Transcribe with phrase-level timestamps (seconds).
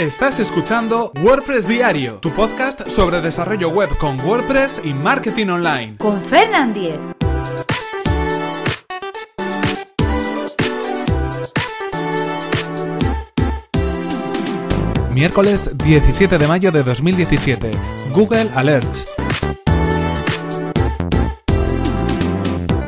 [0.00, 5.98] Estás escuchando WordPress Diario, tu podcast sobre desarrollo web con WordPress y marketing online.
[5.98, 6.98] Con Fernand Diez.
[15.12, 17.70] Miércoles 17 de mayo de 2017.
[18.14, 19.06] Google Alerts.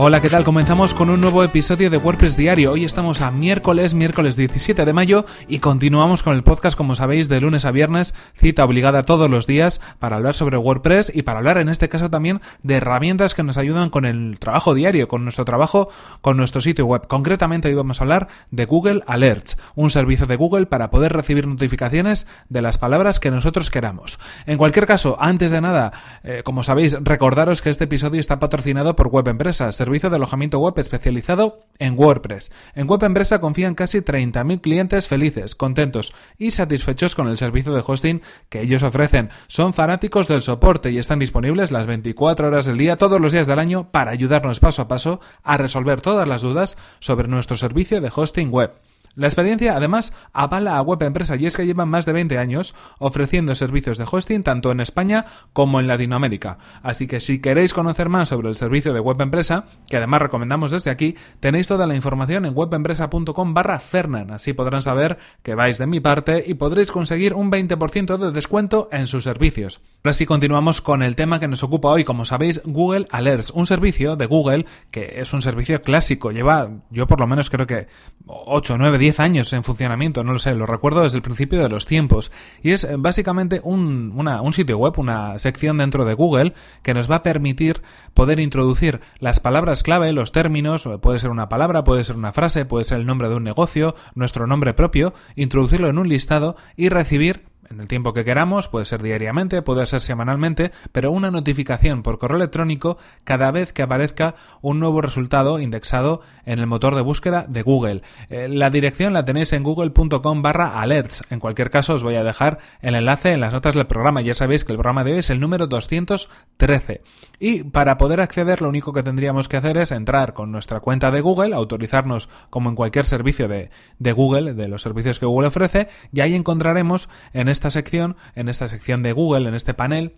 [0.00, 0.44] Hola, ¿qué tal?
[0.44, 2.70] Comenzamos con un nuevo episodio de WordPress Diario.
[2.70, 7.28] Hoy estamos a miércoles, miércoles 17 de mayo y continuamos con el podcast, como sabéis,
[7.28, 11.40] de lunes a viernes, cita obligada todos los días para hablar sobre WordPress y para
[11.40, 15.24] hablar en este caso también de herramientas que nos ayudan con el trabajo diario, con
[15.24, 15.88] nuestro trabajo,
[16.20, 17.08] con nuestro sitio web.
[17.08, 21.46] Concretamente hoy vamos a hablar de Google Alerts, un servicio de Google para poder recibir
[21.46, 24.18] notificaciones de las palabras que nosotros queramos.
[24.44, 25.92] En cualquier caso, antes de nada,
[26.24, 30.58] eh, como sabéis, recordaros que este episodio está patrocinado por Web Empresas, servicio de alojamiento
[30.58, 32.50] web especializado en WordPress.
[32.74, 37.84] En Web Empresa confían casi 30.000 clientes felices, contentos y satisfechos con el servicio de
[37.86, 39.30] hosting que ellos ofrecen.
[39.46, 43.46] Son fanáticos del soporte y están disponibles las 24 horas del día, todos los días
[43.46, 48.00] del año, para ayudarnos paso a paso a resolver todas las dudas sobre nuestro servicio
[48.00, 48.72] de hosting web.
[49.14, 52.74] La experiencia, además, avala a Web Empresa y es que llevan más de 20 años
[52.98, 56.58] ofreciendo servicios de hosting tanto en España como en Latinoamérica.
[56.82, 60.70] Así que si queréis conocer más sobre el servicio de Web Empresa, que además recomendamos
[60.70, 64.30] desde aquí, tenéis toda la información en webempresa.com barra Fernan.
[64.30, 68.88] Así podrán saber que vais de mi parte y podréis conseguir un 20% de descuento
[68.92, 69.80] en sus servicios.
[70.04, 73.66] Ahora sí continuamos con el tema que nos ocupa hoy, como sabéis, Google Alerts, un
[73.66, 77.88] servicio de Google que es un servicio clásico, lleva yo por lo menos creo que
[78.26, 81.62] 8, 9, 10 10 años en funcionamiento, no lo sé, lo recuerdo desde el principio
[81.62, 82.30] de los tiempos.
[82.62, 87.10] Y es eh, básicamente un, un sitio web, una sección dentro de Google que nos
[87.10, 87.80] va a permitir
[88.12, 92.66] poder introducir las palabras clave, los términos, puede ser una palabra, puede ser una frase,
[92.66, 96.90] puede ser el nombre de un negocio, nuestro nombre propio, introducirlo en un listado y
[96.90, 102.02] recibir en el tiempo que queramos, puede ser diariamente, puede ser semanalmente, pero una notificación
[102.02, 107.02] por correo electrónico cada vez que aparezca un nuevo resultado indexado en el motor de
[107.02, 108.02] búsqueda de Google.
[108.30, 111.22] Eh, la dirección la tenéis en google.com barra alerts.
[111.30, 114.22] En cualquier caso os voy a dejar el enlace en las notas del programa.
[114.22, 117.02] Ya sabéis que el programa de hoy es el número 213.
[117.38, 121.10] Y para poder acceder lo único que tendríamos que hacer es entrar con nuestra cuenta
[121.10, 125.48] de Google, autorizarnos como en cualquier servicio de, de Google, de los servicios que Google
[125.48, 130.14] ofrece, y ahí encontraremos en esta sección, en esta sección de Google, en este panel,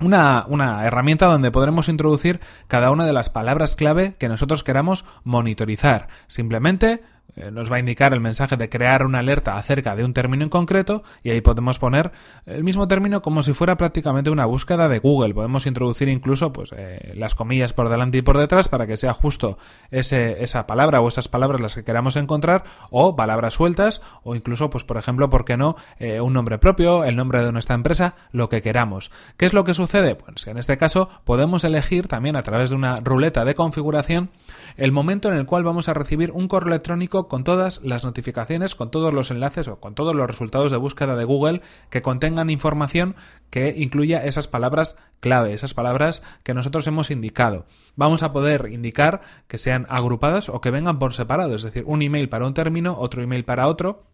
[0.00, 5.04] una, una, herramienta donde podremos introducir cada una de las palabras clave que nosotros queramos
[5.22, 6.08] monitorizar.
[6.26, 7.02] Simplemente
[7.36, 10.44] eh, nos va a indicar el mensaje de crear una alerta acerca de un término
[10.44, 12.12] en concreto y ahí podemos poner
[12.46, 15.34] el mismo término como si fuera prácticamente una búsqueda de Google.
[15.34, 19.12] Podemos introducir incluso pues, eh, las comillas por delante y por detrás para que sea
[19.12, 19.58] justo
[19.90, 24.70] ese, esa palabra o esas palabras las que queramos encontrar o palabras sueltas o incluso,
[24.70, 25.76] pues por ejemplo, ¿por qué no?
[25.98, 29.10] Eh, un nombre propio, el nombre de nuestra empresa, lo que queramos.
[29.36, 30.14] ¿Qué es lo que sucede?
[30.14, 34.30] Pues en este caso podemos elegir también a través de una ruleta de configuración
[34.76, 38.74] el momento en el cual vamos a recibir un correo electrónico con todas las notificaciones,
[38.74, 42.50] con todos los enlaces o con todos los resultados de búsqueda de Google que contengan
[42.50, 43.16] información
[43.50, 47.66] que incluya esas palabras clave, esas palabras que nosotros hemos indicado.
[47.96, 52.02] Vamos a poder indicar que sean agrupadas o que vengan por separado, es decir, un
[52.02, 54.13] email para un término, otro email para otro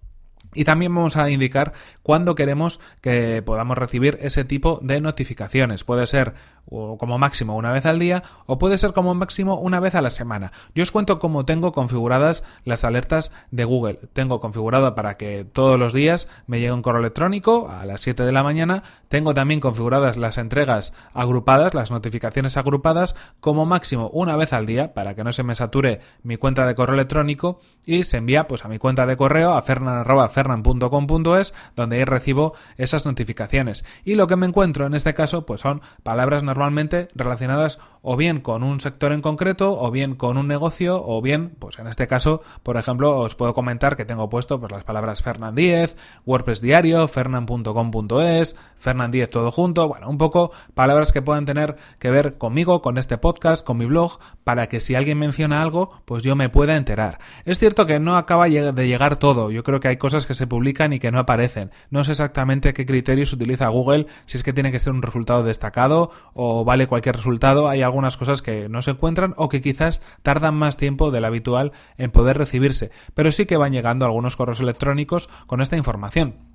[0.55, 5.85] y también vamos a indicar cuándo queremos que podamos recibir ese tipo de notificaciones.
[5.85, 6.35] Puede ser
[6.69, 10.11] como máximo una vez al día o puede ser como máximo una vez a la
[10.11, 10.53] semana.
[10.75, 13.99] Yo os cuento cómo tengo configuradas las alertas de Google.
[14.13, 18.25] Tengo configurado para que todos los días me llegue un correo electrónico a las 7
[18.25, 18.83] de la mañana.
[19.09, 24.95] Tengo también configuradas las entregas agrupadas, las notificaciones agrupadas como máximo una vez al día
[24.95, 28.65] para que no se me sature mi cuenta de correo electrónico y se envía pues
[28.65, 33.85] a mi cuenta de correo a fernan fernan.com.es donde ahí recibo esas notificaciones.
[34.05, 38.41] Y lo que me encuentro en este caso pues son palabras normalmente relacionadas o bien
[38.41, 42.07] con un sector en concreto o bien con un negocio o bien pues en este
[42.07, 46.61] caso por ejemplo os puedo comentar que tengo puesto pues las palabras Fernan 10, WordPress
[46.61, 52.39] diario, fernan.com.es, Fernan 10 todo junto, bueno, un poco palabras que puedan tener que ver
[52.39, 56.37] conmigo, con este podcast, con mi blog, para que si alguien menciona algo, pues yo
[56.37, 57.19] me pueda enterar.
[57.45, 60.47] Es cierto que no acaba de llegar todo, yo creo que hay cosas que se
[60.47, 61.71] publican y que no aparecen.
[61.91, 65.43] No sé exactamente qué criterios utiliza Google, si es que tiene que ser un resultado
[65.43, 70.03] destacado o vale cualquier resultado, hay algunas cosas que no se encuentran o que quizás
[70.23, 74.61] tardan más tiempo del habitual en poder recibirse, pero sí que van llegando algunos correos
[74.61, 76.51] electrónicos con esta información.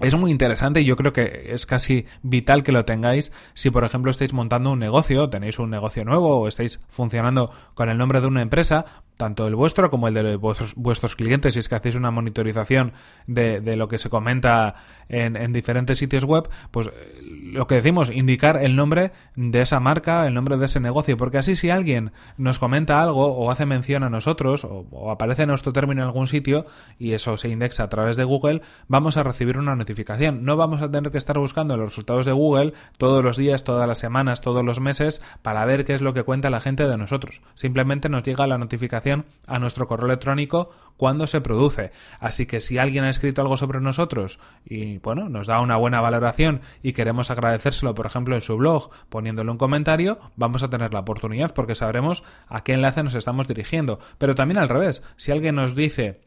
[0.00, 3.84] Es muy interesante y yo creo que es casi vital que lo tengáis si, por
[3.84, 8.20] ejemplo, estáis montando un negocio, tenéis un negocio nuevo o estáis funcionando con el nombre
[8.20, 11.76] de una empresa, tanto el vuestro como el de vuestros, vuestros clientes, si es que
[11.76, 12.92] hacéis una monitorización
[13.26, 14.74] de, de lo que se comenta
[15.08, 19.78] en, en, diferentes sitios web, pues eh, lo que decimos, indicar el nombre de esa
[19.78, 23.66] marca, el nombre de ese negocio, porque así si alguien nos comenta algo o hace
[23.66, 26.66] mención a nosotros o, o aparece nuestro término en algún sitio
[26.98, 30.44] y eso se indexa a través de Google, vamos a recibir una notificación.
[30.44, 33.86] No vamos a tener que estar buscando los resultados de Google todos los días, todas
[33.86, 36.98] las semanas, todos los meses para ver qué es lo que cuenta la gente de
[36.98, 37.42] nosotros.
[37.54, 39.03] Simplemente nos llega la notificación
[39.46, 41.92] a nuestro correo electrónico cuando se produce.
[42.20, 46.00] Así que si alguien ha escrito algo sobre nosotros y bueno, nos da una buena
[46.00, 50.92] valoración y queremos agradecérselo, por ejemplo, en su blog, poniéndole un comentario, vamos a tener
[50.92, 53.98] la oportunidad porque sabremos a qué enlace nos estamos dirigiendo.
[54.18, 56.20] Pero también al revés, si alguien nos dice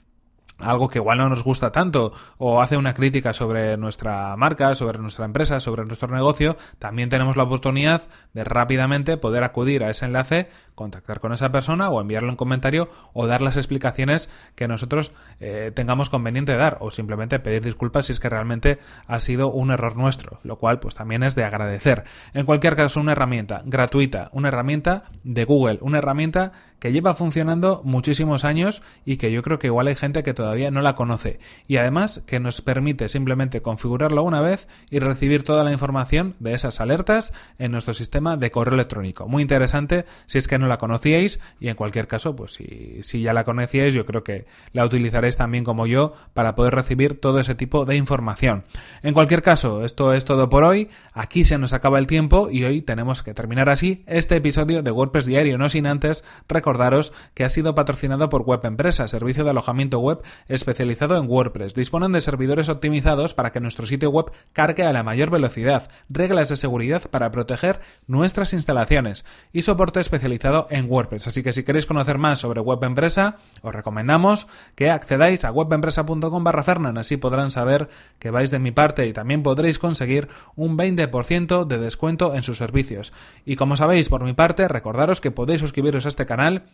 [0.60, 5.00] algo que igual no nos gusta tanto o hace una crítica sobre nuestra marca, sobre
[5.00, 10.06] nuestra empresa, sobre nuestro negocio, también tenemos la oportunidad de rápidamente poder acudir a ese
[10.06, 15.12] enlace, contactar con esa persona o enviarle un comentario o dar las explicaciones que nosotros
[15.40, 19.72] eh, tengamos conveniente dar o simplemente pedir disculpas si es que realmente ha sido un
[19.72, 22.04] error nuestro, lo cual pues también es de agradecer.
[22.34, 27.82] En cualquier caso, una herramienta gratuita, una herramienta de Google, una herramienta que lleva funcionando
[27.84, 31.40] muchísimos años y que yo creo que igual hay gente que todavía no la conoce.
[31.68, 36.54] Y además que nos permite simplemente configurarlo una vez y recibir toda la información de
[36.54, 39.28] esas alertas en nuestro sistema de correo electrónico.
[39.28, 43.22] Muy interesante si es que no la conocíais y en cualquier caso, pues si, si
[43.22, 47.40] ya la conocíais, yo creo que la utilizaréis también como yo para poder recibir todo
[47.40, 48.64] ese tipo de información.
[49.04, 50.90] En cualquier caso, esto es todo por hoy.
[51.14, 54.92] Aquí se nos acaba el tiempo y hoy tenemos que terminar así este episodio de
[54.92, 59.50] WordPress Diario, no sin antes recordaros que ha sido patrocinado por Web Empresa, servicio de
[59.50, 61.74] alojamiento web especializado en WordPress.
[61.74, 66.50] Disponen de servidores optimizados para que nuestro sitio web cargue a la mayor velocidad, reglas
[66.50, 71.28] de seguridad para proteger nuestras instalaciones y soporte especializado en WordPress.
[71.28, 76.44] Así que si queréis conocer más sobre Web Empresa, os recomendamos que accedáis a webempresa.com
[76.44, 77.90] barra Fernan, así podrán saber
[78.20, 82.58] que vais de mi parte y también podréis conseguir un 20% de descuento en sus
[82.58, 83.14] servicios.
[83.46, 86.66] Y como sabéis, por mi parte, recordaros que podéis suscribiros a este canal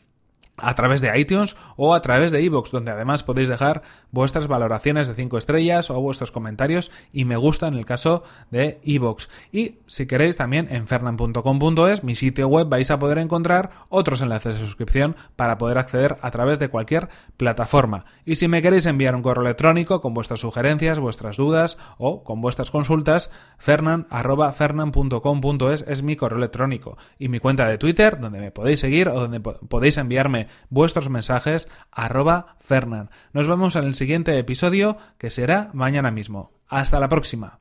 [0.57, 5.07] a través de iTunes o a través de iVoox, donde además podéis dejar vuestras valoraciones
[5.07, 9.27] de 5 estrellas o vuestros comentarios y me gusta en el caso de iVoox.
[9.51, 14.53] Y si queréis también en fernan.com.es, mi sitio web, vais a poder encontrar otros enlaces
[14.55, 18.05] de suscripción para poder acceder a través de cualquier plataforma.
[18.25, 22.41] Y si me queréis enviar un correo electrónico con vuestras sugerencias, vuestras dudas o con
[22.41, 28.79] vuestras consultas, fernan.fernan.com.es es mi correo electrónico y mi cuenta de Twitter, donde me podéis
[28.79, 33.09] seguir o donde podéis enviarme vuestros mensajes arroba Fernan.
[33.33, 36.51] Nos vemos en el siguiente episodio que será mañana mismo.
[36.67, 37.59] Hasta la próxima.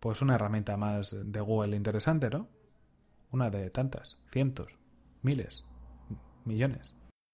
[0.00, 2.48] Pues una herramienta más de Google interesante, ¿no?
[3.30, 4.78] Una de tantas, cientos,
[5.22, 5.64] miles,
[6.44, 6.94] millones.